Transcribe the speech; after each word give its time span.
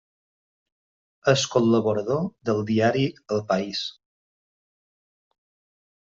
És 1.33 1.41
col·laborador 1.55 2.23
del 2.49 2.63
diari 2.69 3.03
El 3.35 3.43
País. 3.51 3.83